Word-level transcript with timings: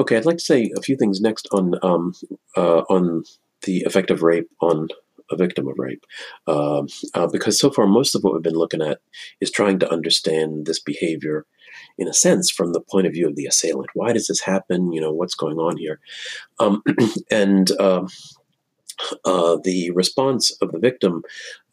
Okay, 0.00 0.16
I'd 0.16 0.24
like 0.24 0.38
to 0.38 0.42
say 0.42 0.70
a 0.74 0.80
few 0.80 0.96
things 0.96 1.20
next 1.20 1.46
on 1.52 1.74
um, 1.82 2.14
uh, 2.56 2.84
on 2.88 3.22
the 3.64 3.82
effect 3.82 4.10
of 4.10 4.22
rape 4.22 4.48
on 4.62 4.88
a 5.30 5.36
victim 5.36 5.68
of 5.68 5.78
rape, 5.78 6.06
um, 6.46 6.88
uh, 7.12 7.26
because 7.26 7.60
so 7.60 7.70
far 7.70 7.86
most 7.86 8.14
of 8.14 8.24
what 8.24 8.32
we've 8.32 8.42
been 8.42 8.54
looking 8.54 8.80
at 8.80 9.00
is 9.42 9.50
trying 9.50 9.78
to 9.80 9.92
understand 9.92 10.64
this 10.64 10.80
behavior, 10.80 11.44
in 11.98 12.08
a 12.08 12.14
sense, 12.14 12.50
from 12.50 12.72
the 12.72 12.80
point 12.80 13.06
of 13.06 13.12
view 13.12 13.28
of 13.28 13.36
the 13.36 13.44
assailant. 13.44 13.90
Why 13.92 14.14
does 14.14 14.26
this 14.26 14.40
happen? 14.40 14.90
You 14.90 15.02
know, 15.02 15.12
what's 15.12 15.34
going 15.34 15.58
on 15.58 15.76
here? 15.76 16.00
Um, 16.58 16.82
and 17.30 17.70
uh, 17.72 18.06
uh, 19.26 19.58
the 19.62 19.90
response 19.90 20.50
of 20.62 20.72
the 20.72 20.78
victim 20.78 21.24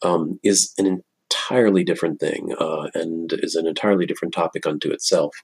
um, 0.02 0.38
is 0.42 0.74
an 0.76 1.02
entirely 1.30 1.84
different 1.84 2.20
thing 2.20 2.54
uh, 2.58 2.88
and 2.94 3.32
is 3.42 3.54
an 3.54 3.66
entirely 3.66 4.06
different 4.06 4.34
topic 4.34 4.66
unto 4.66 4.90
itself. 4.90 5.36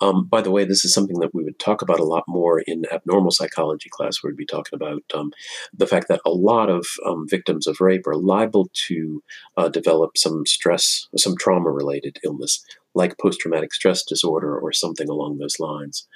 Um, 0.00 0.26
by 0.26 0.40
the 0.40 0.50
way, 0.50 0.64
this 0.64 0.84
is 0.84 0.92
something 0.92 1.20
that 1.20 1.34
we 1.34 1.44
would 1.44 1.58
talk 1.58 1.82
about 1.82 2.00
a 2.00 2.04
lot 2.04 2.24
more 2.28 2.60
in 2.60 2.84
abnormal 2.92 3.30
psychology 3.30 3.88
class, 3.90 4.22
where 4.22 4.30
we'd 4.30 4.36
be 4.36 4.46
talking 4.46 4.76
about 4.76 5.02
um, 5.14 5.32
the 5.72 5.86
fact 5.86 6.08
that 6.08 6.20
a 6.26 6.30
lot 6.30 6.68
of 6.68 6.86
um, 7.06 7.26
victims 7.28 7.66
of 7.66 7.80
rape 7.80 8.06
are 8.06 8.16
liable 8.16 8.70
to 8.72 9.22
uh, 9.56 9.68
develop 9.68 10.16
some 10.16 10.44
stress, 10.46 11.08
some 11.16 11.36
trauma 11.36 11.70
related 11.70 12.18
illness, 12.24 12.64
like 12.94 13.18
post 13.18 13.40
traumatic 13.40 13.72
stress 13.72 14.04
disorder 14.04 14.58
or 14.58 14.72
something 14.72 15.08
along 15.08 15.38
those 15.38 15.58
lines. 15.58 16.06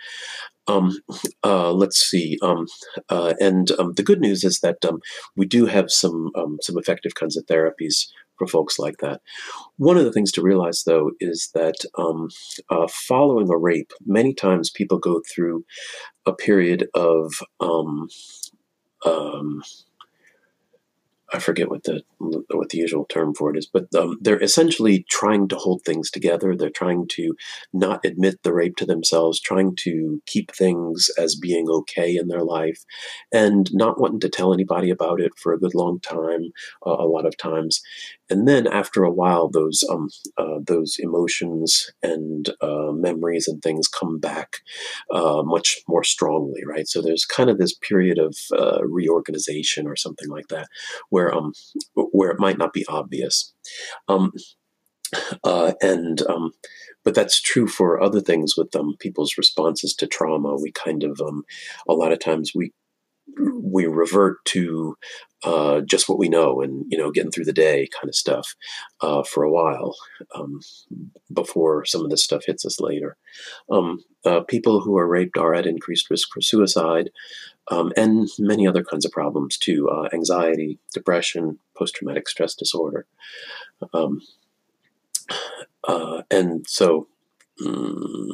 Um, 0.68 0.98
uh, 1.44 1.72
let's 1.72 1.98
see. 1.98 2.38
Um, 2.42 2.66
uh, 3.08 3.34
and 3.40 3.70
um, 3.78 3.92
the 3.92 4.02
good 4.02 4.20
news 4.20 4.44
is 4.44 4.60
that 4.60 4.84
um, 4.84 5.00
we 5.36 5.46
do 5.46 5.66
have 5.66 5.90
some 5.90 6.32
um, 6.34 6.58
some 6.60 6.76
effective 6.76 7.14
kinds 7.14 7.36
of 7.36 7.46
therapies 7.46 8.08
for 8.38 8.46
folks 8.46 8.78
like 8.78 8.98
that. 8.98 9.20
One 9.76 9.96
of 9.96 10.04
the 10.04 10.12
things 10.12 10.32
to 10.32 10.42
realize, 10.42 10.84
though, 10.84 11.12
is 11.20 11.50
that 11.54 11.76
um, 11.98 12.28
uh, 12.70 12.86
following 12.88 13.50
a 13.50 13.56
rape, 13.56 13.92
many 14.04 14.34
times 14.34 14.70
people 14.70 14.98
go 14.98 15.22
through 15.34 15.64
a 16.24 16.32
period 16.32 16.88
of 16.94 17.34
I 21.32 21.40
forget 21.40 21.68
what 21.68 21.82
the 21.84 22.02
what 22.18 22.68
the 22.68 22.78
usual 22.78 23.04
term 23.04 23.34
for 23.34 23.50
it 23.52 23.58
is, 23.58 23.66
but 23.66 23.92
um, 23.94 24.16
they're 24.20 24.42
essentially 24.42 25.04
trying 25.10 25.48
to 25.48 25.56
hold 25.56 25.82
things 25.84 26.10
together. 26.10 26.54
They're 26.54 26.70
trying 26.70 27.08
to 27.08 27.34
not 27.72 28.04
admit 28.04 28.42
the 28.42 28.54
rape 28.54 28.76
to 28.76 28.86
themselves, 28.86 29.40
trying 29.40 29.74
to 29.80 30.22
keep 30.26 30.52
things 30.52 31.10
as 31.18 31.34
being 31.34 31.68
okay 31.68 32.16
in 32.16 32.28
their 32.28 32.44
life, 32.44 32.84
and 33.32 33.68
not 33.74 34.00
wanting 34.00 34.20
to 34.20 34.28
tell 34.28 34.54
anybody 34.54 34.88
about 34.88 35.20
it 35.20 35.32
for 35.36 35.52
a 35.52 35.58
good 35.58 35.74
long 35.74 35.98
time. 36.00 36.52
Uh, 36.86 36.96
a 36.98 37.08
lot 37.08 37.26
of 37.26 37.36
times, 37.36 37.82
and 38.28 38.48
then 38.48 38.66
after 38.66 39.04
a 39.04 39.10
while, 39.10 39.48
those 39.48 39.84
um, 39.88 40.08
uh, 40.36 40.58
those 40.60 40.96
emotions 40.98 41.90
and 42.02 42.50
uh, 42.60 42.90
memories 42.92 43.46
and 43.46 43.62
things 43.62 43.88
come 43.88 44.18
back 44.18 44.58
uh, 45.10 45.42
much 45.44 45.78
more 45.88 46.02
strongly, 46.04 46.62
right? 46.66 46.88
So 46.88 47.00
there's 47.00 47.24
kind 47.24 47.50
of 47.50 47.58
this 47.58 47.74
period 47.74 48.18
of 48.18 48.36
uh, 48.52 48.84
reorganization 48.84 49.86
or 49.86 49.96
something 49.96 50.28
like 50.28 50.48
that, 50.48 50.68
where 51.10 51.34
um, 51.34 51.52
where 51.94 52.30
it 52.30 52.40
might 52.40 52.58
not 52.58 52.72
be 52.72 52.84
obvious. 52.88 53.52
Um, 54.08 54.32
uh, 55.44 55.72
and 55.80 56.22
um, 56.22 56.52
but 57.04 57.14
that's 57.14 57.40
true 57.40 57.68
for 57.68 58.02
other 58.02 58.20
things 58.20 58.56
with 58.56 58.74
um, 58.74 58.96
people's 58.98 59.38
responses 59.38 59.94
to 59.94 60.06
trauma. 60.08 60.56
We 60.56 60.72
kind 60.72 61.04
of 61.04 61.20
um, 61.20 61.44
a 61.88 61.94
lot 61.94 62.12
of 62.12 62.18
times 62.18 62.52
we 62.54 62.72
we 63.62 63.86
revert 63.86 64.44
to 64.46 64.96
uh, 65.44 65.80
just 65.80 66.08
what 66.08 66.18
we 66.18 66.28
know 66.28 66.60
and 66.60 66.84
you 66.88 66.96
know 66.96 67.10
getting 67.10 67.30
through 67.30 67.44
the 67.44 67.52
day 67.52 67.88
kind 68.00 68.08
of 68.08 68.14
stuff 68.14 68.54
uh, 69.00 69.22
for 69.22 69.42
a 69.44 69.50
while 69.50 69.94
um, 70.34 70.60
before 71.32 71.84
some 71.84 72.02
of 72.02 72.10
this 72.10 72.24
stuff 72.24 72.42
hits 72.46 72.64
us 72.64 72.80
later. 72.80 73.16
Um, 73.70 74.02
uh, 74.24 74.40
people 74.40 74.80
who 74.80 74.96
are 74.96 75.06
raped 75.06 75.36
are 75.36 75.54
at 75.54 75.66
increased 75.66 76.10
risk 76.10 76.28
for 76.32 76.40
suicide 76.40 77.10
um, 77.70 77.92
and 77.96 78.28
many 78.38 78.66
other 78.66 78.82
kinds 78.82 79.04
of 79.04 79.12
problems 79.12 79.58
too: 79.58 79.88
uh, 79.88 80.08
anxiety, 80.12 80.78
depression, 80.94 81.58
post-traumatic 81.76 82.28
stress 82.28 82.54
disorder, 82.54 83.06
um, 83.92 84.20
uh, 85.86 86.22
and 86.30 86.66
so. 86.68 87.08
Mm, 87.62 88.32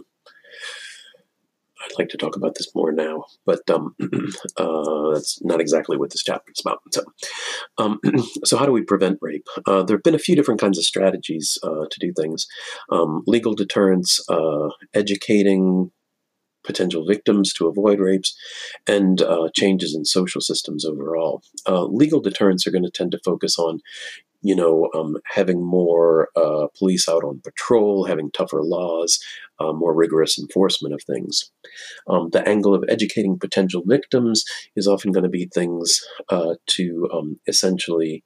I'd 1.82 1.98
like 1.98 2.09
to 2.10 2.16
talk 2.16 2.37
about 2.37 2.54
this 2.54 2.75
more 2.75 2.93
now, 2.93 3.25
but 3.44 3.69
um, 3.70 3.94
uh, 4.56 5.10
that's 5.12 5.43
not 5.43 5.60
exactly 5.60 5.97
what 5.97 6.10
this 6.10 6.22
chapter 6.22 6.53
is 6.53 6.60
about. 6.60 6.81
So, 6.93 7.03
um, 7.78 8.00
so 8.44 8.56
how 8.56 8.66
do 8.66 8.72
we 8.72 8.82
prevent 8.82 9.19
rape? 9.20 9.47
Uh, 9.66 9.82
there 9.82 9.97
have 9.97 10.03
been 10.03 10.15
a 10.15 10.19
few 10.19 10.37
different 10.37 10.60
kinds 10.60 10.78
of 10.78 10.84
strategies 10.84 11.59
uh, 11.62 11.87
to 11.91 12.00
do 12.00 12.12
things: 12.12 12.47
um, 12.91 13.22
legal 13.26 13.54
deterrence, 13.54 14.20
uh, 14.28 14.69
educating 14.94 15.91
potential 16.65 17.04
victims 17.04 17.53
to 17.53 17.66
avoid 17.66 17.99
rapes, 17.99 18.37
and 18.87 19.20
uh, 19.22 19.49
changes 19.54 19.94
in 19.94 20.04
social 20.04 20.41
systems 20.41 20.84
overall. 20.84 21.43
Uh, 21.66 21.84
legal 21.84 22.20
deterrence 22.20 22.66
are 22.66 22.70
going 22.70 22.84
to 22.84 22.91
tend 22.91 23.10
to 23.10 23.20
focus 23.25 23.59
on 23.59 23.81
you 24.43 24.55
know, 24.55 24.91
um, 24.95 25.17
having 25.25 25.65
more 25.65 26.29
uh, 26.37 26.67
police 26.77 27.09
out 27.09 27.25
on 27.25 27.41
patrol, 27.43 28.05
having 28.05 28.31
tougher 28.31 28.63
laws, 28.63 29.23
uh, 29.61 29.73
more 29.73 29.95
rigorous 29.95 30.39
enforcement 30.39 30.95
of 30.95 31.03
things. 31.03 31.51
Um, 32.09 32.31
the 32.31 32.47
angle 32.47 32.75
of 32.75 32.85
educating 32.89 33.39
potential 33.39 33.83
victims 33.87 34.45
is 34.75 34.89
often 34.89 35.13
going 35.13 35.25
to 35.25 35.31
be 35.31 35.47
things 35.47 36.01
uh, 36.29 36.55
to 36.69 37.09
um, 37.13 37.41
essentially 37.47 38.25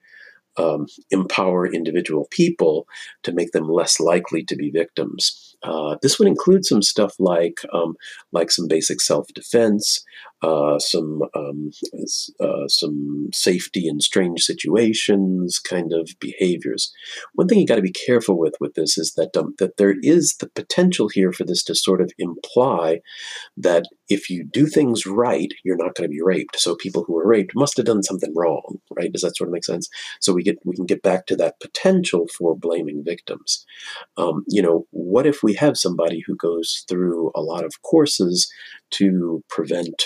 um, 0.57 0.87
empower 1.11 1.67
individual 1.71 2.27
people 2.31 2.87
to 3.23 3.33
make 3.33 3.53
them 3.53 3.69
less 3.69 4.01
likely 4.01 4.43
to 4.45 4.57
be 4.57 4.71
victims. 4.71 5.55
Uh, 5.63 5.97
this 6.03 6.19
would 6.19 6.29
include 6.29 6.65
some 6.65 6.83
stuff 6.83 7.15
like 7.19 7.61
um, 7.73 7.95
like 8.33 8.51
some 8.51 8.69
basic 8.69 9.01
self 9.01 9.27
defense, 9.35 10.05
uh, 10.43 10.79
some 10.79 11.23
um, 11.35 11.71
uh, 12.41 12.69
some 12.69 13.29
safety 13.33 13.89
in 13.89 14.01
strange 14.01 14.43
situations 14.43 15.59
kind 15.59 15.93
of 15.93 16.11
behaviors. 16.21 16.93
One 17.35 17.49
thing 17.49 17.59
you 17.59 17.67
got 17.67 17.77
to 17.77 17.83
be 17.83 17.93
careful 17.93 18.39
with 18.39 18.55
with 18.61 18.75
this 18.75 18.99
is 18.99 19.15
that 19.15 19.37
um, 19.37 19.55
that 19.59 19.79
there 19.79 19.95
is 20.03 20.37
the 20.39 20.49
potential 20.51 21.09
here 21.09 21.33
for 21.33 21.45
this 21.45 21.63
to 21.65 21.75
sort 21.75 22.03
of 22.03 22.13
imply 22.19 23.01
that 23.57 23.87
if 24.09 24.29
you 24.29 24.45
do 24.45 24.67
things 24.67 25.07
right, 25.07 25.53
you're 25.65 25.77
not 25.77 25.95
going 25.95 26.09
to 26.09 26.15
be 26.15 26.23
raped. 26.23 26.61
So 26.61 26.77
people 26.77 27.05
who 27.05 27.17
are 27.19 27.27
raped 27.27 27.55
must 27.55 27.77
have 27.79 27.87
done 27.87 28.03
something 28.03 28.33
wrong, 28.37 28.79
right? 28.95 29.13
Does 29.13 29.23
that 29.23 29.37
sort 29.37 29.49
of 29.49 29.53
make 29.53 29.65
sense? 29.65 29.89
So 30.21 30.35
we 30.35 30.43
get 30.43 30.59
we 30.67 30.77
can 30.77 30.87
get 30.87 31.03
back 31.03 31.27
to 31.27 31.37
that 31.37 31.61
potential 31.61 32.27
for 32.37 32.55
blaming 32.55 33.03
victims. 33.05 33.65
Um, 34.19 34.45
you 34.49 34.61
know, 34.61 34.87
what 34.91 35.27
if 35.27 35.43
we 35.43 35.55
have 35.55 35.79
somebody 35.79 36.23
who 36.27 36.37
goes 36.37 36.85
through 36.89 37.33
a 37.35 37.41
lot 37.41 37.65
of 37.65 37.81
courses 37.83 38.53
to 38.91 39.43
prevent 39.49 40.03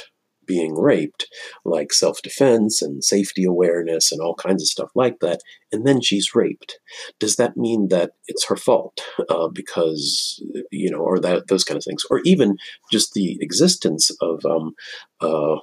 being 0.51 0.75
raped, 0.75 1.29
like 1.65 1.93
self 1.93 2.21
defense 2.23 2.83
and 2.83 3.05
safety 3.05 3.45
awareness 3.45 4.11
and 4.11 4.21
all 4.21 4.35
kinds 4.35 4.61
of 4.61 4.69
stuff 4.69 4.91
like 4.97 5.21
that, 5.21 5.41
and 5.71 5.87
then 5.87 6.01
she's 6.01 6.35
raped. 6.35 6.81
Does 7.21 7.37
that 7.37 7.57
mean 7.57 7.87
that 7.89 8.11
it's 8.27 8.47
her 8.47 8.57
fault 8.57 9.01
uh, 9.29 9.47
because, 9.47 10.43
you 10.73 10.91
know, 10.91 10.99
or 10.99 11.21
that 11.21 11.47
those 11.47 11.63
kind 11.63 11.79
of 11.79 11.85
things? 11.85 12.03
Or 12.11 12.21
even 12.25 12.57
just 12.91 13.13
the 13.13 13.39
existence 13.41 14.11
of 14.21 14.45
um, 14.45 14.75
uh, 15.21 15.59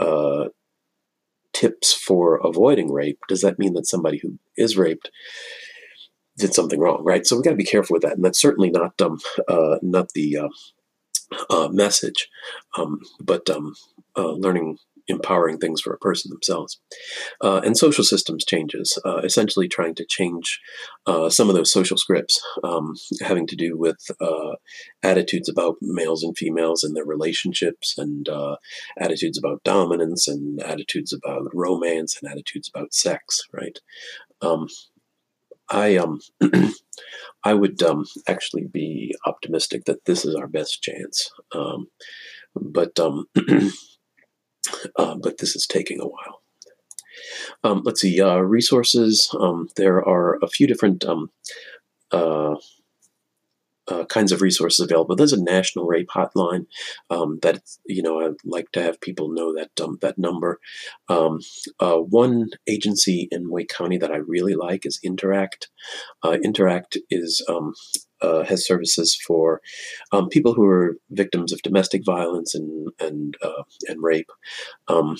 uh, 0.00 0.48
tips 1.52 1.94
for 1.94 2.40
avoiding 2.44 2.90
rape? 2.90 3.20
Does 3.28 3.42
that 3.42 3.60
mean 3.60 3.74
that 3.74 3.86
somebody 3.86 4.18
who 4.18 4.40
is 4.56 4.76
raped? 4.76 5.10
did 6.38 6.54
something 6.54 6.80
wrong, 6.80 7.02
right? 7.04 7.26
So 7.26 7.36
we've 7.36 7.44
got 7.44 7.50
to 7.50 7.56
be 7.56 7.64
careful 7.64 7.92
with 7.92 8.02
that, 8.02 8.14
and 8.14 8.24
that's 8.24 8.40
certainly 8.40 8.70
not 8.70 8.98
um, 9.02 9.18
uh, 9.46 9.76
not 9.82 10.08
the 10.14 10.38
uh, 11.48 11.68
message, 11.70 12.28
um, 12.76 13.00
but 13.20 13.48
um, 13.50 13.74
uh, 14.16 14.32
learning 14.32 14.78
empowering 15.08 15.58
things 15.58 15.80
for 15.80 15.92
a 15.92 15.98
person 15.98 16.30
themselves. 16.30 16.80
Uh, 17.42 17.60
and 17.64 17.76
social 17.76 18.04
systems 18.04 18.44
changes, 18.44 18.98
uh, 19.04 19.18
essentially 19.18 19.68
trying 19.68 19.94
to 19.94 20.06
change 20.06 20.60
uh, 21.06 21.28
some 21.28 21.48
of 21.48 21.56
those 21.56 21.72
social 21.72 21.96
scripts 21.96 22.40
um, 22.64 22.94
having 23.20 23.46
to 23.46 23.56
do 23.56 23.76
with 23.76 23.98
uh, 24.20 24.54
attitudes 25.02 25.48
about 25.48 25.76
males 25.80 26.22
and 26.22 26.36
females 26.38 26.82
and 26.84 26.96
their 26.96 27.04
relationships, 27.04 27.96
and 27.98 28.28
attitudes 28.98 29.38
about 29.38 29.62
dominance, 29.64 30.28
and 30.28 30.62
attitudes 30.62 31.12
about 31.12 31.48
romance, 31.52 32.18
and 32.20 32.30
attitudes 32.30 32.70
about 32.72 32.94
sex, 32.94 33.42
right? 33.52 33.80
I 35.70 35.96
um 35.96 36.20
I 37.44 37.54
would 37.54 37.82
um 37.82 38.04
actually 38.26 38.66
be 38.66 39.14
optimistic 39.26 39.84
that 39.84 40.04
this 40.04 40.24
is 40.24 40.34
our 40.34 40.48
best 40.48 40.82
chance. 40.82 41.30
Um, 41.54 41.88
but 42.54 42.98
um 42.98 43.26
uh, 44.96 45.14
but 45.16 45.38
this 45.38 45.56
is 45.56 45.66
taking 45.66 46.00
a 46.00 46.06
while. 46.06 46.42
Um, 47.64 47.82
let's 47.84 48.00
see 48.00 48.20
uh, 48.20 48.38
resources. 48.38 49.34
Um, 49.38 49.68
there 49.76 49.96
are 49.96 50.38
a 50.42 50.48
few 50.48 50.66
different 50.66 51.04
um, 51.04 51.30
uh, 52.12 52.54
uh, 53.90 54.04
kinds 54.04 54.32
of 54.32 54.40
resources 54.40 54.80
available. 54.80 55.16
There's 55.16 55.32
a 55.32 55.42
national 55.42 55.86
rape 55.86 56.08
hotline 56.08 56.66
um, 57.10 57.38
that 57.42 57.62
you 57.86 58.02
know 58.02 58.20
I'd 58.20 58.36
like 58.44 58.70
to 58.72 58.82
have 58.82 59.00
people 59.00 59.30
know 59.30 59.54
that 59.54 59.70
um, 59.82 59.98
that 60.00 60.18
number. 60.18 60.60
Um, 61.08 61.40
uh, 61.80 61.96
one 61.96 62.50
agency 62.68 63.28
in 63.30 63.50
Wake 63.50 63.68
County 63.68 63.98
that 63.98 64.12
I 64.12 64.16
really 64.16 64.54
like 64.54 64.86
is 64.86 65.00
Interact. 65.02 65.68
Uh, 66.22 66.38
Interact 66.42 66.96
is 67.10 67.44
um, 67.48 67.74
uh, 68.20 68.44
has 68.44 68.66
services 68.66 69.14
for 69.14 69.60
um, 70.12 70.28
people 70.28 70.54
who 70.54 70.64
are 70.64 70.96
victims 71.10 71.52
of 71.52 71.62
domestic 71.62 72.04
violence 72.04 72.54
and 72.54 72.88
and 73.00 73.36
uh, 73.42 73.64
and 73.88 74.02
rape. 74.02 74.30
Um, 74.88 75.18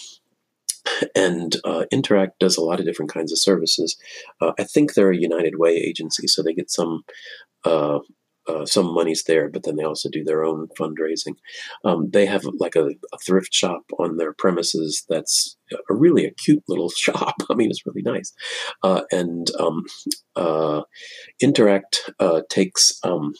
and 1.15 1.57
uh, 1.65 1.85
Interact 1.91 2.39
does 2.39 2.57
a 2.57 2.63
lot 2.63 2.81
of 2.81 2.87
different 2.87 3.13
kinds 3.13 3.33
of 3.33 3.39
services. 3.39 3.97
Uh, 4.41 4.53
I 4.59 4.65
think 4.65 4.95
they're 4.95 5.11
a 5.11 5.17
United 5.17 5.59
Way 5.59 5.77
agency, 5.77 6.27
so 6.27 6.43
they 6.43 6.55
get 6.55 6.71
some 6.71 7.05
uh, 8.51 8.67
some 8.67 8.93
money's 8.93 9.25
there, 9.25 9.49
but 9.49 9.63
then 9.63 9.77
they 9.77 9.85
also 9.85 10.09
do 10.09 10.25
their 10.25 10.45
own 10.45 10.69
fundraising. 10.79 11.37
Um, 11.85 12.11
they 12.11 12.27
have 12.27 12.45
like 12.59 12.77
a, 12.77 12.87
a, 13.13 13.19
thrift 13.25 13.53
shop 13.53 13.83
on 13.99 14.17
their 14.17 14.33
premises 14.33 15.05
that's 15.09 15.57
a 15.73 15.95
really 15.95 16.25
a 16.25 16.33
cute 16.33 16.65
little 16.69 16.91
shop. 17.05 17.37
I 17.51 17.55
mean, 17.55 17.71
it's 17.71 17.87
really 17.87 18.03
nice. 18.03 18.33
Uh, 18.83 19.03
and 19.11 19.51
um, 19.59 19.85
uh, 20.37 20.83
Interact 21.41 22.11
uh, 22.19 22.43
takes. 22.49 22.99
Um, 23.03 23.35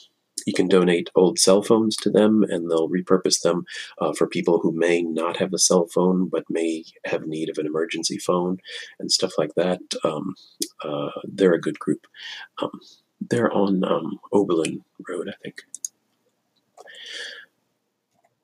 you 0.47 0.53
can 0.53 0.67
donate 0.67 1.11
old 1.13 1.37
cell 1.37 1.61
phones 1.61 1.95
to 1.97 2.09
them, 2.09 2.43
and 2.43 2.69
they'll 2.69 2.89
repurpose 2.89 3.41
them 3.41 3.63
uh, 3.99 4.11
for 4.13 4.25
people 4.25 4.59
who 4.59 4.71
may 4.71 5.03
not 5.03 5.37
have 5.37 5.53
a 5.53 5.59
cell 5.59 5.87
phone 5.93 6.29
but 6.29 6.45
may 6.49 6.83
have 7.05 7.27
need 7.27 7.49
of 7.49 7.59
an 7.59 7.67
emergency 7.67 8.17
phone 8.17 8.57
and 8.99 9.11
stuff 9.11 9.33
like 9.37 9.53
that. 9.55 9.81
Um, 10.03 10.33
uh, 10.83 11.11
they're 11.25 11.53
a 11.53 11.61
good 11.61 11.77
group. 11.77 12.07
Um, 12.59 12.71
they're 13.29 13.51
on 13.51 13.83
um, 13.83 14.19
Oberlin 14.33 14.83
Road, 15.07 15.29
I 15.29 15.33
think. 15.43 15.61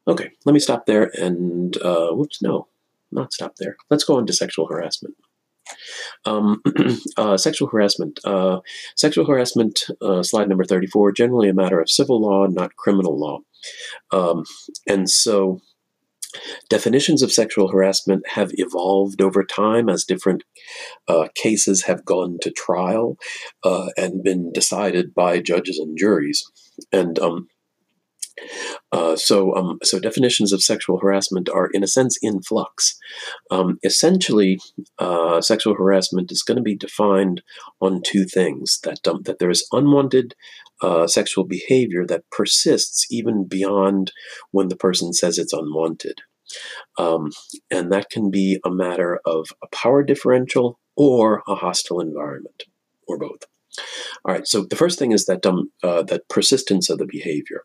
Okay, 0.08 0.32
let 0.46 0.54
me 0.54 0.60
stop 0.60 0.86
there 0.86 1.12
and, 1.20 1.76
uh, 1.82 2.12
whoops, 2.12 2.42
no, 2.42 2.68
not 3.12 3.34
stop 3.34 3.56
there. 3.58 3.76
Let's 3.90 4.06
go 4.06 4.16
on 4.16 4.26
to 4.28 4.34
sexual 4.34 4.68
harassment. 4.68 5.16
Um, 6.26 6.62
uh, 7.18 7.36
sexual 7.36 7.68
harassment. 7.68 8.20
Uh, 8.24 8.60
sexual 8.96 9.26
harassment, 9.26 9.84
uh, 10.02 10.24
slide 10.24 10.48
number 10.48 10.64
34, 10.64 11.12
generally 11.12 11.50
a 11.50 11.54
matter 11.54 11.80
of 11.82 11.90
civil 11.90 12.22
law, 12.22 12.46
not 12.48 12.76
criminal 12.78 13.20
law. 13.20 13.40
Um, 14.12 14.46
and 14.88 15.10
so 15.10 15.62
Definitions 16.70 17.22
of 17.22 17.32
sexual 17.32 17.70
harassment 17.70 18.28
have 18.30 18.52
evolved 18.54 19.22
over 19.22 19.44
time 19.44 19.90
as 19.90 20.04
different 20.04 20.44
uh, 21.08 21.28
cases 21.36 21.84
have 21.84 22.06
gone 22.06 22.38
to 22.42 22.52
trial 22.52 23.18
uh, 23.64 23.90
and 23.98 24.24
been 24.24 24.52
decided 24.52 25.14
by 25.14 25.40
judges 25.40 25.80
and 25.80 25.98
juries. 25.98 26.44
And 26.92 27.18
um, 27.20 27.48
uh, 28.92 29.16
so, 29.18 29.54
um, 29.56 29.80
so 29.84 30.00
definitions 30.00 30.54
of 30.54 30.64
sexual 30.64 31.00
harassment 31.00 31.50
are, 31.50 31.68
in 31.68 31.84
a 31.84 31.88
sense, 31.88 32.18
in 32.22 32.42
flux. 32.42 32.98
Um, 33.52 33.80
essentially, 33.84 34.60
uh, 34.98 35.42
sexual 35.42 35.76
harassment 35.76 36.32
is 36.32 36.42
going 36.42 36.56
to 36.58 36.64
be 36.64 36.76
defined 36.76 37.42
on 37.82 38.02
two 38.02 38.24
things: 38.26 38.80
that 38.84 39.06
um, 39.08 39.24
that 39.24 39.40
there 39.40 39.50
is 39.50 39.68
unwanted 39.74 40.36
uh, 40.82 41.08
sexual 41.08 41.44
behavior 41.44 42.06
that 42.06 42.30
persists 42.32 43.06
even 43.12 43.46
beyond 43.46 44.14
when 44.52 44.70
the 44.70 44.78
person 44.78 45.12
says 45.14 45.38
it's 45.38 45.54
unwanted, 45.54 46.22
um, 46.98 47.32
and 47.70 47.92
that 47.92 48.10
can 48.10 48.32
be 48.32 48.60
a 48.66 48.72
matter 48.72 49.20
of 49.26 49.50
a 49.62 49.68
power 49.68 50.02
differential 50.02 50.80
or 50.96 51.44
a 51.48 51.56
hostile 51.56 52.00
environment, 52.00 52.64
or 53.06 53.18
both. 53.18 53.37
All 54.28 54.34
right. 54.34 54.46
So 54.46 54.66
the 54.70 54.76
first 54.76 55.00
thing 55.00 55.14
is 55.14 55.26
that 55.26 55.46
um, 55.46 55.72
uh, 55.84 56.04
that 56.04 56.28
persistence 56.28 56.90
of 56.90 56.98
the 56.98 57.06
behavior. 57.06 57.64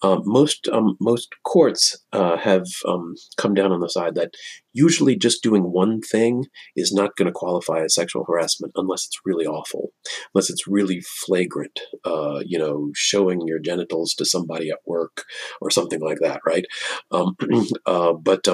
Um, 0.00 0.22
most 0.24 0.68
um, 0.68 0.96
most 1.00 1.28
courts 1.42 1.98
uh, 2.12 2.36
have 2.36 2.66
um, 2.86 3.16
come 3.36 3.52
down 3.52 3.72
on 3.72 3.80
the 3.80 3.88
side 3.88 4.14
that 4.14 4.30
usually 4.72 5.16
just 5.16 5.42
doing 5.42 5.72
one 5.72 6.00
thing 6.00 6.44
is 6.76 6.92
not 6.92 7.16
going 7.16 7.26
to 7.26 7.32
qualify 7.32 7.82
as 7.82 7.96
sexual 7.96 8.24
harassment 8.24 8.72
unless 8.76 9.06
it's 9.06 9.18
really 9.24 9.44
awful, 9.44 9.90
unless 10.32 10.50
it's 10.50 10.68
really 10.68 11.00
flagrant. 11.00 11.80
Uh, 12.04 12.40
you 12.46 12.58
know, 12.58 12.90
showing 12.94 13.40
your 13.44 13.58
genitals 13.58 14.14
to 14.14 14.24
somebody 14.24 14.70
at 14.70 14.78
work 14.86 15.24
or 15.60 15.68
something 15.68 16.00
like 16.00 16.18
that, 16.20 16.40
right? 16.46 16.64
Um, 17.10 17.34
uh, 17.86 18.12
but 18.12 18.46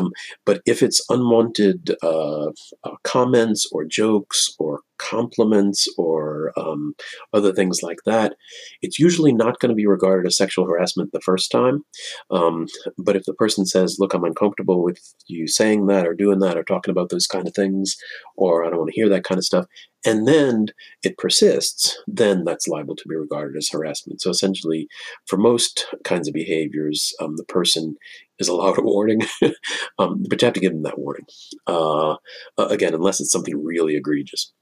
but 0.46 0.62
if 0.64 0.82
it's 0.82 1.04
unwanted 1.10 1.94
uh, 2.02 2.46
uh, 2.84 2.96
comments 3.04 3.68
or 3.70 3.84
jokes 3.84 4.54
or 4.58 4.80
compliments 5.00 5.88
or 5.96 6.52
um, 6.56 6.94
other 7.32 7.52
things 7.52 7.80
like 7.82 7.98
that, 8.06 8.34
it's 8.82 8.98
usually 8.98 9.32
not 9.32 9.58
going 9.58 9.70
to 9.70 9.74
be 9.74 9.86
regarded 9.86 10.26
as 10.26 10.36
sexual 10.36 10.66
harassment 10.66 11.12
the 11.12 11.20
first 11.20 11.50
time. 11.50 11.84
Um, 12.30 12.66
but 12.98 13.16
if 13.16 13.24
the 13.24 13.34
person 13.34 13.66
says, 13.66 13.96
"Look, 13.98 14.14
I'm 14.14 14.24
uncomfortable 14.24 14.82
with 14.82 14.98
you 15.26 15.48
saying 15.48 15.86
that 15.86 16.06
or 16.06 16.14
doing 16.14 16.40
that 16.40 16.56
or 16.56 16.64
talking 16.64 16.92
about 16.92 17.08
those 17.10 17.26
kind 17.26 17.48
of 17.48 17.54
things," 17.54 17.96
or 18.36 18.64
"I 18.64 18.70
don't 18.70 18.78
want 18.78 18.90
to 18.90 19.00
hear 19.00 19.08
that 19.08 19.24
kind 19.24 19.38
of 19.38 19.44
stuff," 19.44 19.66
and 20.04 20.26
then 20.26 20.66
it 21.02 21.18
persists, 21.18 21.98
then 22.06 22.44
that's 22.44 22.68
liable 22.68 22.96
to 22.96 23.08
be 23.08 23.14
regarded 23.14 23.56
as 23.56 23.68
harassment. 23.70 24.22
So 24.22 24.30
essentially, 24.30 24.88
for 25.26 25.36
most 25.36 25.86
kinds 26.04 26.26
of 26.26 26.34
behaviors, 26.34 27.12
um, 27.20 27.36
the 27.36 27.44
person 27.44 27.96
is 28.38 28.48
allowed 28.48 28.78
a 28.78 28.82
warning, 28.82 29.20
um, 29.98 30.24
but 30.28 30.40
you 30.40 30.46
have 30.46 30.54
to 30.54 30.60
give 30.60 30.72
them 30.72 30.82
that 30.84 30.98
warning. 30.98 31.26
Uh, 31.66 32.16
again, 32.56 32.94
unless 32.94 33.20
it's 33.20 33.32
something 33.32 33.62
really 33.62 33.96
egregious. 33.96 34.52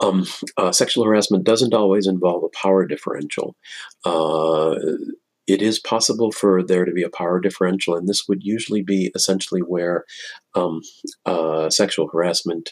Um, 0.00 0.26
uh, 0.56 0.72
sexual 0.72 1.04
harassment 1.04 1.44
doesn't 1.44 1.74
always 1.74 2.06
involve 2.06 2.44
a 2.44 2.56
power 2.56 2.86
differential. 2.86 3.56
Uh, 4.04 4.76
it 5.46 5.62
is 5.62 5.80
possible 5.80 6.30
for 6.30 6.62
there 6.62 6.84
to 6.84 6.92
be 6.92 7.02
a 7.02 7.10
power 7.10 7.40
differential, 7.40 7.96
and 7.96 8.08
this 8.08 8.28
would 8.28 8.44
usually 8.44 8.82
be 8.82 9.10
essentially 9.14 9.60
where 9.60 10.04
um, 10.54 10.80
uh, 11.26 11.68
sexual 11.70 12.08
harassment 12.08 12.70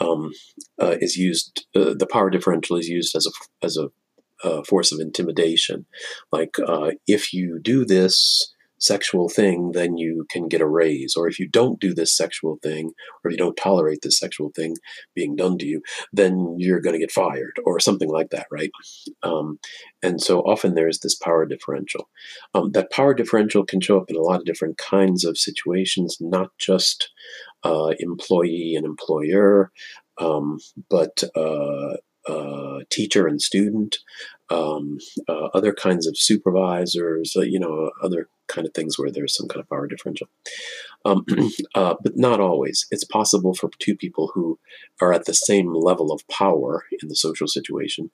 um, 0.00 0.32
uh, 0.80 0.96
is 1.00 1.16
used. 1.16 1.66
Uh, 1.74 1.94
the 1.96 2.08
power 2.10 2.30
differential 2.30 2.76
is 2.76 2.88
used 2.88 3.14
as 3.14 3.26
a 3.26 3.30
as 3.64 3.76
a 3.76 3.90
uh, 4.46 4.62
force 4.64 4.92
of 4.92 4.98
intimidation. 4.98 5.86
Like 6.32 6.56
if 7.06 7.32
you 7.32 7.60
do 7.60 7.84
this, 7.84 8.54
sexual 8.78 9.28
thing, 9.28 9.72
then 9.72 9.96
you 9.96 10.26
can 10.30 10.48
get 10.48 10.60
a 10.60 10.66
raise. 10.66 11.14
Or 11.16 11.28
if 11.28 11.38
you 11.38 11.48
don't 11.48 11.80
do 11.80 11.94
this 11.94 12.16
sexual 12.16 12.58
thing, 12.62 12.92
or 13.24 13.30
if 13.30 13.32
you 13.32 13.38
don't 13.38 13.56
tolerate 13.56 14.00
this 14.02 14.18
sexual 14.18 14.50
thing 14.54 14.76
being 15.14 15.36
done 15.36 15.58
to 15.58 15.66
you, 15.66 15.82
then 16.12 16.56
you're 16.58 16.80
going 16.80 16.94
to 16.94 17.00
get 17.00 17.12
fired, 17.12 17.58
or 17.64 17.80
something 17.80 18.08
like 18.08 18.30
that, 18.30 18.46
right? 18.50 18.70
Um, 19.22 19.58
and 20.02 20.20
so 20.20 20.40
often 20.40 20.74
there's 20.74 21.00
this 21.00 21.14
power 21.14 21.46
differential. 21.46 22.08
Um, 22.54 22.72
that 22.72 22.90
power 22.90 23.14
differential 23.14 23.64
can 23.64 23.80
show 23.80 23.98
up 23.98 24.10
in 24.10 24.16
a 24.16 24.20
lot 24.20 24.40
of 24.40 24.46
different 24.46 24.78
kinds 24.78 25.24
of 25.24 25.38
situations, 25.38 26.18
not 26.20 26.50
just 26.58 27.10
uh, 27.64 27.92
employee 27.98 28.74
and 28.76 28.86
employer, 28.86 29.72
um, 30.18 30.58
but 30.88 31.22
uh, 31.34 31.96
uh, 32.28 32.80
teacher 32.90 33.26
and 33.26 33.40
student, 33.40 33.98
um, 34.50 34.98
uh, 35.28 35.46
other 35.54 35.72
kinds 35.72 36.06
of 36.06 36.16
supervisors, 36.18 37.34
uh, 37.36 37.42
you 37.42 37.58
know, 37.58 37.90
other 38.02 38.28
kind 38.48 38.66
of 38.66 38.74
things 38.74 38.98
where 38.98 39.10
there's 39.10 39.36
some 39.36 39.48
kind 39.48 39.60
of 39.60 39.68
power 39.68 39.86
differential. 39.86 40.28
Um, 41.04 41.24
uh, 41.74 41.94
but 42.02 42.16
not 42.16 42.40
always. 42.40 42.86
It's 42.90 43.04
possible 43.04 43.54
for 43.54 43.70
two 43.78 43.96
people 43.96 44.30
who 44.34 44.58
are 45.00 45.12
at 45.12 45.24
the 45.24 45.34
same 45.34 45.74
level 45.74 46.12
of 46.12 46.26
power 46.28 46.84
in 47.02 47.08
the 47.08 47.16
social 47.16 47.48
situation 47.48 48.10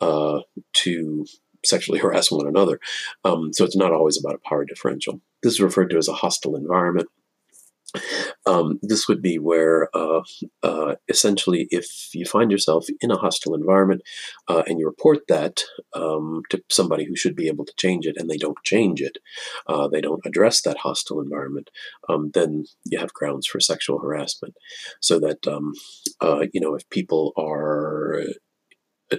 uh, 0.00 0.40
to 0.74 1.26
sexually 1.64 1.98
harass 2.00 2.30
one 2.30 2.46
another. 2.46 2.80
Um, 3.24 3.52
so 3.52 3.64
it's 3.64 3.76
not 3.76 3.92
always 3.92 4.18
about 4.18 4.34
a 4.36 4.48
power 4.48 4.64
differential. 4.64 5.20
This 5.42 5.54
is 5.54 5.60
referred 5.60 5.90
to 5.90 5.98
as 5.98 6.08
a 6.08 6.14
hostile 6.14 6.56
environment. 6.56 7.08
Um, 8.46 8.78
this 8.82 9.08
would 9.08 9.22
be 9.22 9.38
where 9.38 9.88
uh, 9.94 10.22
uh, 10.62 10.94
essentially, 11.08 11.68
if 11.70 12.10
you 12.14 12.24
find 12.24 12.50
yourself 12.50 12.86
in 13.00 13.10
a 13.10 13.16
hostile 13.16 13.54
environment 13.54 14.02
uh, 14.48 14.62
and 14.66 14.78
you 14.78 14.86
report 14.86 15.20
that 15.28 15.62
um, 15.94 16.42
to 16.50 16.62
somebody 16.70 17.04
who 17.04 17.16
should 17.16 17.36
be 17.36 17.48
able 17.48 17.64
to 17.64 17.74
change 17.76 18.06
it 18.06 18.16
and 18.16 18.28
they 18.30 18.36
don't 18.36 18.58
change 18.64 19.00
it, 19.00 19.18
uh, 19.66 19.88
they 19.88 20.00
don't 20.00 20.24
address 20.24 20.62
that 20.62 20.78
hostile 20.78 21.20
environment, 21.20 21.70
um, 22.08 22.30
then 22.34 22.64
you 22.84 22.98
have 22.98 23.12
grounds 23.12 23.46
for 23.46 23.60
sexual 23.60 23.98
harassment. 23.98 24.54
So 25.00 25.18
that, 25.20 25.46
um, 25.46 25.74
uh, 26.20 26.46
you 26.52 26.60
know, 26.60 26.74
if 26.74 26.88
people 26.90 27.32
are 27.36 28.24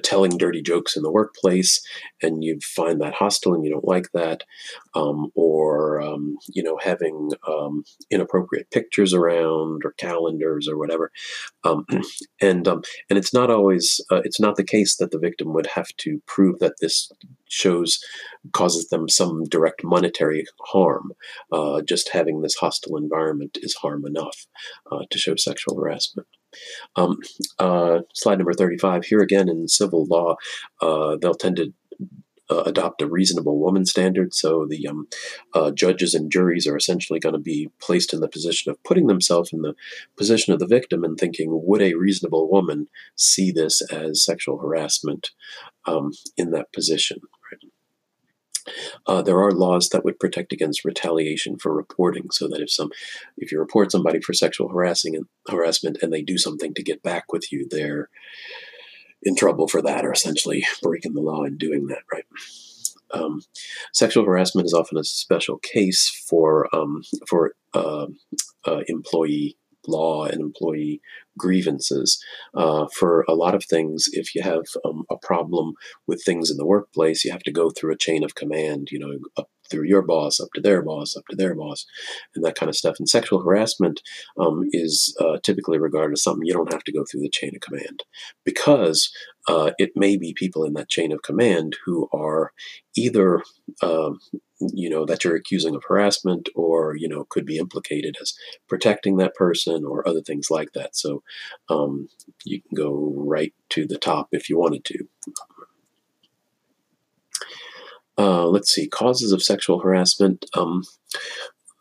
telling 0.04 0.38
dirty 0.38 0.62
jokes 0.62 0.96
in 0.96 1.04
the 1.04 1.12
workplace 1.12 1.82
and 2.22 2.44
you 2.44 2.60
find 2.62 3.00
that 3.02 3.14
hostile 3.14 3.54
and 3.54 3.64
you 3.64 3.72
don't 3.72 3.88
like 3.88 4.12
that 4.14 4.44
um, 4.96 5.32
or 5.36 6.02
um, 6.02 6.38
you 6.48 6.62
know 6.62 6.78
having 6.82 7.32
um, 7.48 7.84
inappropriate 8.12 8.70
pictures 8.72 9.14
around 9.14 9.82
or 9.86 9.94
calendars 9.94 10.68
or 10.68 10.78
whatever 10.78 11.12
um, 11.64 11.86
and 12.42 12.68
um, 12.68 12.82
and 13.10 13.18
it's 13.18 13.34
not 13.34 13.50
always 13.50 14.02
uh, 14.12 14.22
it's 14.24 14.40
not 14.40 14.56
the 14.56 14.64
case 14.64 14.98
that 14.98 15.12
the 15.12 15.20
victim 15.20 15.54
would 15.54 15.68
have 15.68 15.90
to 15.98 16.22
prove 16.26 16.60
that 16.60 16.76
this 16.82 17.12
shows 17.50 18.00
causes 18.52 18.90
them 18.90 19.10
some 19.10 19.44
direct 19.46 19.84
monetary 19.84 20.46
harm. 20.62 21.12
Uh, 21.52 21.82
just 21.82 22.10
having 22.10 22.42
this 22.42 22.56
hostile 22.56 22.98
environment 22.98 23.58
is 23.62 23.76
harm 23.76 24.06
enough 24.06 24.48
uh, 24.92 25.04
to 25.10 25.18
show 25.18 25.36
sexual 25.36 25.78
harassment 25.78 26.28
um, 26.96 27.18
uh, 27.60 28.00
slide 28.14 28.40
number 28.40 28.54
35. 28.54 29.06
Here 29.06 29.22
again 29.22 29.50
in 29.50 29.68
civil 29.68 30.06
law, 30.06 30.36
uh, 30.82 31.18
they'll 31.22 31.34
tend 31.34 31.58
to 31.58 31.74
uh, 32.50 32.64
adopt 32.66 33.02
a 33.02 33.08
reasonable 33.08 33.60
woman 33.60 33.86
standard. 33.86 34.34
So 34.34 34.66
the 34.66 34.88
um, 34.88 35.08
uh, 35.54 35.72
judges 35.72 36.14
and 36.14 36.32
juries 36.32 36.68
are 36.68 36.78
essentially 36.78 37.20
going 37.20 37.34
to 37.34 37.40
be 37.40 37.70
placed 37.82 38.14
in 38.14 38.22
the 38.22 38.30
position 38.30 38.72
of 38.72 38.82
putting 38.84 39.08
themselves 39.08 39.52
in 39.52 39.62
the 39.62 39.76
position 40.18 40.54
of 40.54 40.60
the 40.60 40.68
victim 40.68 41.04
and 41.04 41.18
thinking, 41.18 41.50
would 41.50 41.82
a 41.82 41.96
reasonable 41.96 42.50
woman 42.50 42.88
see 43.16 43.52
this 43.52 43.82
as 43.92 44.24
sexual 44.24 44.60
harassment 44.60 45.32
um, 45.86 46.14
in 46.38 46.52
that 46.52 46.72
position? 46.72 47.20
Uh, 49.06 49.22
there 49.22 49.42
are 49.42 49.52
laws 49.52 49.90
that 49.90 50.04
would 50.04 50.20
protect 50.20 50.54
against 50.54 50.86
retaliation 50.86 51.58
for 51.58 51.74
reporting, 51.74 52.30
so 52.32 52.48
that 52.48 52.62
if 52.62 52.72
some, 52.72 52.92
if 53.38 53.52
you 53.52 53.60
report 53.60 53.92
somebody 53.92 54.20
for 54.20 54.34
sexual 54.34 54.70
harassing 54.70 55.16
and 55.16 55.26
harassment, 55.50 55.98
and 56.02 56.12
they 56.12 56.22
do 56.22 56.38
something 56.38 56.74
to 56.74 56.84
get 56.84 57.04
back 57.04 57.32
with 57.32 57.52
you, 57.52 57.68
they're 57.70 58.10
in 59.24 59.36
trouble 59.36 59.68
for 59.68 59.82
that, 59.82 60.06
or 60.06 60.12
essentially 60.12 60.66
breaking 60.82 61.14
the 61.14 61.22
law 61.22 61.44
and 61.44 61.58
doing 61.58 61.88
that, 61.88 62.04
right? 62.12 62.26
Um, 63.12 63.42
sexual 63.94 64.26
harassment 64.26 64.66
is 64.66 64.74
often 64.74 64.98
a 64.98 65.04
special 65.04 65.60
case 65.60 66.10
for 66.28 66.74
um, 66.76 67.04
for 67.28 67.54
uh, 67.74 68.08
uh, 68.66 68.82
employee 68.88 69.58
law 69.88 70.26
and 70.26 70.42
employee 70.42 71.02
grievances. 71.38 72.22
Uh, 72.54 72.88
for 72.94 73.26
a 73.28 73.34
lot 73.34 73.56
of 73.56 73.64
things, 73.66 74.06
if 74.12 74.34
you 74.36 74.42
have 74.42 74.66
um, 74.84 75.04
a 75.10 75.18
problem 75.18 75.74
with 76.08 76.24
things 76.24 76.50
in 76.50 76.58
the 76.58 76.66
workplace, 76.66 77.24
you 77.24 77.32
have 77.32 77.44
to 77.44 77.52
go 77.52 77.70
through 77.70 77.94
a 77.94 77.98
chain 77.98 78.24
of 78.24 78.36
command, 78.36 78.90
you 78.92 79.00
know, 79.00 79.18
up 79.38 79.50
through 79.70 79.86
your 79.86 80.02
boss, 80.02 80.40
up 80.40 80.50
to 80.56 80.62
their 80.62 80.82
boss, 80.82 81.16
up 81.16 81.24
to 81.30 81.36
their 81.36 81.56
boss, 81.56 81.86
and 82.36 82.44
that 82.44 82.56
kind 82.56 82.70
of 82.70 82.76
stuff. 82.76 82.96
And 83.00 83.10
sexual 83.10 83.42
harassment 83.42 84.02
um, 84.40 84.64
is 84.72 85.16
uh, 85.20 85.38
typically 85.44 85.78
regarded 85.78 86.14
as 86.14 86.24
something 86.24 86.46
you 86.46 86.54
don't 86.54 86.74
have 86.74 86.84
to 86.84 86.94
go 86.94 87.06
through 87.06 87.22
the 87.22 87.30
chain 87.30 87.52
of 87.56 87.62
command 87.62 88.04
because 88.46 89.12
uh, 89.48 89.72
it 89.78 89.92
may 89.96 90.18
be 90.18 90.34
people 90.34 90.64
in 90.64 90.74
that 90.74 90.90
chain 90.90 91.12
of 91.12 91.22
command 91.22 91.78
who 91.86 92.10
are 92.14 92.52
either 92.96 93.42
um, 93.82 94.20
you 94.60 94.90
know 94.90 95.06
that 95.06 95.24
you're 95.24 95.36
accusing 95.36 95.76
of 95.76 95.84
harassment 95.88 96.50
or 96.56 96.96
you 96.96 97.08
know 97.08 97.26
could 97.30 97.46
be 97.46 97.58
implicated 97.58 98.16
as 98.22 98.34
protecting 98.68 99.18
that 99.18 99.36
person 99.36 99.86
or 99.86 100.08
other 100.08 100.22
things 100.22 100.50
like 100.50 100.74
that 100.74 100.96
so 100.96 101.22
um, 101.70 102.08
you 102.44 102.62
can 102.62 102.76
go 102.76 103.14
right 103.16 103.54
to 103.70 103.86
the 103.86 103.98
top 103.98 104.30
if 104.32 104.50
you 104.50 104.58
wanted 104.58 104.84
to 104.84 105.08
uh, 108.18 108.46
let's 108.48 108.74
see 108.74 108.88
causes 108.88 109.32
of 109.32 109.44
sexual 109.44 109.80
harassment 109.80 110.46
um, 110.54 110.84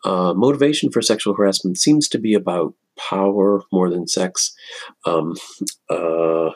uh, 0.03 0.33
motivation 0.33 0.91
for 0.91 1.01
sexual 1.01 1.33
harassment 1.33 1.77
seems 1.77 2.07
to 2.07 2.17
be 2.17 2.33
about 2.33 2.73
power 2.97 3.63
more 3.71 3.89
than 3.89 4.07
sex. 4.07 4.55
Um, 5.05 5.35
uh, 5.89 6.51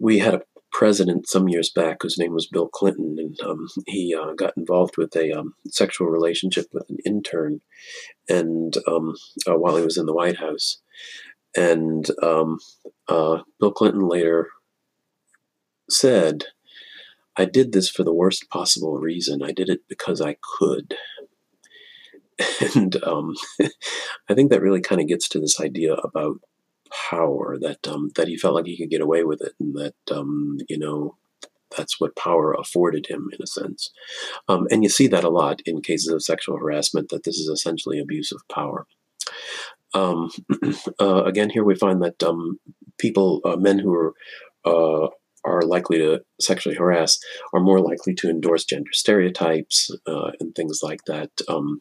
we 0.00 0.18
had 0.18 0.34
a 0.34 0.42
president 0.70 1.28
some 1.28 1.48
years 1.48 1.70
back 1.70 2.02
whose 2.02 2.18
name 2.18 2.32
was 2.32 2.46
Bill 2.46 2.68
Clinton, 2.68 3.16
and 3.18 3.40
um, 3.40 3.68
he 3.86 4.14
uh, 4.14 4.32
got 4.34 4.56
involved 4.56 4.96
with 4.96 5.14
a 5.16 5.32
um, 5.32 5.54
sexual 5.68 6.08
relationship 6.08 6.66
with 6.72 6.88
an 6.88 6.98
intern, 7.04 7.60
and 8.28 8.76
um, 8.86 9.14
uh, 9.48 9.56
while 9.56 9.76
he 9.76 9.84
was 9.84 9.96
in 9.96 10.06
the 10.06 10.14
White 10.14 10.38
House, 10.38 10.80
and 11.56 12.10
um, 12.22 12.58
uh, 13.08 13.38
Bill 13.58 13.72
Clinton 13.72 14.06
later 14.06 14.50
said, 15.88 16.44
"I 17.38 17.44
did 17.44 17.72
this 17.72 17.88
for 17.88 18.04
the 18.04 18.12
worst 18.12 18.50
possible 18.50 18.98
reason. 18.98 19.42
I 19.42 19.52
did 19.52 19.68
it 19.68 19.80
because 19.88 20.20
I 20.20 20.36
could." 20.58 20.94
And 22.76 23.02
um, 23.02 23.34
I 24.28 24.34
think 24.34 24.50
that 24.50 24.62
really 24.62 24.80
kind 24.80 25.00
of 25.00 25.08
gets 25.08 25.28
to 25.30 25.40
this 25.40 25.60
idea 25.60 25.94
about 25.94 26.36
power 27.10 27.58
that 27.60 27.86
um, 27.88 28.10
that 28.14 28.28
he 28.28 28.36
felt 28.36 28.54
like 28.54 28.66
he 28.66 28.76
could 28.76 28.90
get 28.90 29.00
away 29.00 29.24
with 29.24 29.40
it, 29.42 29.54
and 29.58 29.74
that 29.74 29.94
um, 30.12 30.58
you 30.68 30.78
know 30.78 31.16
that's 31.76 32.00
what 32.00 32.16
power 32.16 32.54
afforded 32.54 33.06
him 33.06 33.28
in 33.32 33.42
a 33.42 33.46
sense. 33.46 33.90
Um, 34.48 34.66
and 34.70 34.82
you 34.82 34.88
see 34.88 35.06
that 35.08 35.24
a 35.24 35.30
lot 35.30 35.60
in 35.66 35.82
cases 35.82 36.08
of 36.08 36.22
sexual 36.22 36.56
harassment 36.56 37.10
that 37.10 37.24
this 37.24 37.36
is 37.36 37.48
essentially 37.48 37.98
abuse 37.98 38.32
of 38.32 38.42
power. 38.48 38.86
Um, 39.94 40.30
uh, 41.00 41.24
again, 41.24 41.50
here 41.50 41.64
we 41.64 41.74
find 41.74 42.02
that 42.02 42.22
um, 42.22 42.58
people, 42.98 43.40
uh, 43.44 43.56
men 43.56 43.78
who 43.78 43.92
are 43.94 44.14
uh, 44.64 45.08
are 45.44 45.62
likely 45.62 45.98
to 45.98 46.20
sexually 46.40 46.76
harass 46.76 47.18
are 47.52 47.60
more 47.60 47.80
likely 47.80 48.14
to 48.14 48.28
endorse 48.28 48.64
gender 48.64 48.92
stereotypes 48.92 49.90
uh, 50.06 50.30
and 50.40 50.54
things 50.54 50.80
like 50.82 51.04
that. 51.06 51.30
Um, 51.48 51.80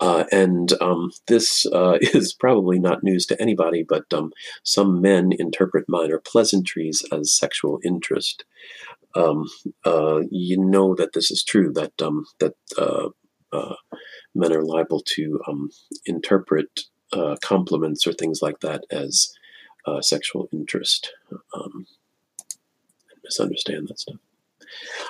uh, 0.00 0.24
and 0.30 0.72
um, 0.80 1.10
this 1.26 1.66
uh, 1.66 1.98
is 2.00 2.32
probably 2.32 2.78
not 2.78 3.02
news 3.02 3.26
to 3.26 3.40
anybody, 3.40 3.84
but 3.86 4.04
um, 4.12 4.32
some 4.62 5.00
men 5.00 5.30
interpret 5.38 5.84
minor 5.88 6.18
pleasantries 6.18 7.04
as 7.12 7.32
sexual 7.32 7.80
interest. 7.84 8.44
Um, 9.14 9.46
uh, 9.84 10.22
you 10.30 10.58
know 10.58 10.94
that 10.94 11.14
this 11.14 11.30
is 11.30 11.42
true. 11.42 11.72
That 11.72 11.92
um, 12.02 12.26
that 12.38 12.54
uh, 12.76 13.08
uh, 13.52 13.76
men 14.34 14.52
are 14.52 14.64
liable 14.64 15.00
to 15.14 15.40
um, 15.48 15.70
interpret 16.04 16.80
compliments 17.40 18.06
or 18.06 18.12
things 18.12 18.40
like 18.42 18.60
that 18.60 18.84
as 18.90 19.32
sexual 20.02 20.48
interest. 20.52 21.12
Um, 21.54 21.86
misunderstand 23.26 23.88
that 23.88 24.00
stuff. 24.00 24.16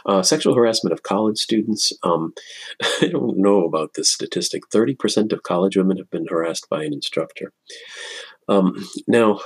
Uh, 0.05 0.23
sexual 0.23 0.55
harassment 0.55 0.93
of 0.93 1.03
college 1.03 1.39
students. 1.39 1.93
Um, 2.03 2.33
I 3.01 3.09
don't 3.09 3.39
know 3.39 3.65
about 3.65 3.95
this 3.95 4.11
statistic. 4.11 4.63
30% 4.73 5.33
of 5.33 5.43
college 5.43 5.77
women 5.77 5.99
have 5.99 6.11
been 6.11 6.27
harassed 6.29 6.69
by 6.69 6.85
an 6.85 6.93
instructor. 6.93 7.53
Um, 8.49 8.87
now, 9.09 9.41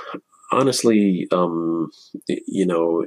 honestly, 0.51 1.27
um, 1.31 1.89
you 2.27 2.65
know, 2.65 3.05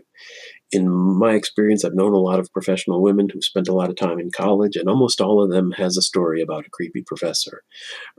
in 0.72 0.90
my 0.90 1.34
experience, 1.34 1.84
I've 1.84 1.94
known 1.94 2.14
a 2.14 2.18
lot 2.18 2.40
of 2.40 2.52
professional 2.52 3.00
women 3.00 3.28
who 3.32 3.40
spent 3.40 3.68
a 3.68 3.74
lot 3.74 3.90
of 3.90 3.96
time 3.96 4.18
in 4.18 4.30
college, 4.32 4.74
and 4.74 4.88
almost 4.88 5.20
all 5.20 5.42
of 5.42 5.50
them 5.50 5.72
has 5.72 5.96
a 5.96 6.02
story 6.02 6.42
about 6.42 6.66
a 6.66 6.70
creepy 6.70 7.02
professor, 7.06 7.62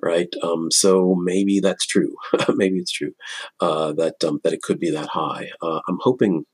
right? 0.01 0.29
Um, 0.41 0.71
so 0.71 1.15
maybe 1.21 1.59
that's 1.59 1.85
true. 1.85 2.15
maybe 2.55 2.77
it's 2.77 2.91
true 2.91 3.13
uh, 3.59 3.91
that 3.93 4.23
um, 4.23 4.39
that 4.43 4.53
it 4.53 4.61
could 4.61 4.79
be 4.79 4.91
that 4.91 5.09
high. 5.09 5.49
Uh, 5.61 5.81
I'm 5.89 5.99
hoping 6.01 6.45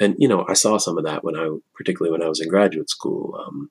and 0.00 0.14
you 0.18 0.28
know 0.28 0.44
i 0.48 0.52
saw 0.52 0.76
some 0.76 0.98
of 0.98 1.04
that 1.04 1.24
when 1.24 1.36
i 1.36 1.48
particularly 1.74 2.10
when 2.10 2.22
i 2.22 2.28
was 2.28 2.40
in 2.40 2.48
graduate 2.48 2.90
school 2.90 3.38
um, 3.46 3.70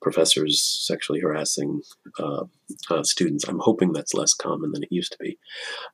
professors 0.00 0.62
sexually 0.62 1.20
harassing 1.20 1.80
uh, 2.18 2.44
uh, 2.90 3.02
students 3.02 3.46
i'm 3.48 3.58
hoping 3.58 3.92
that's 3.92 4.14
less 4.14 4.32
common 4.32 4.72
than 4.72 4.82
it 4.82 4.92
used 4.92 5.12
to 5.12 5.18
be 5.18 5.38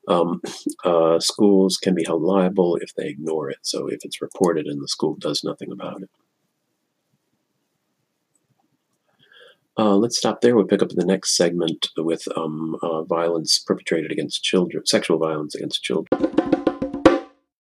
um, 0.09 0.41
uh, 0.85 1.19
schools 1.19 1.77
can 1.77 1.95
be 1.95 2.05
held 2.05 2.23
liable 2.23 2.77
if 2.77 2.95
they 2.95 3.09
ignore 3.09 3.51
it 3.51 3.59
so 3.63 3.87
if 3.89 4.05
it's 4.05 4.23
reported 4.23 4.67
and 4.67 4.83
the 4.83 4.89
school 4.89 5.17
does 5.19 5.43
nothing 5.45 5.71
about 5.73 6.03
it 6.03 6.11
Uh, 9.79 9.97
let's 9.97 10.19
stop 10.19 10.43
there. 10.43 10.55
We'll 10.55 10.67
pick 10.67 10.83
up 10.83 10.91
the 10.91 11.05
next 11.05 11.35
segment 11.35 11.89
with 11.97 12.29
um, 12.37 12.77
uh, 12.83 13.05
violence 13.05 13.59
perpetrated 13.59 14.13
against 14.13 14.45
children, 14.45 14.85
sexual 14.85 15.19
violence 15.19 15.55
against 15.55 15.83
children. 15.83 16.32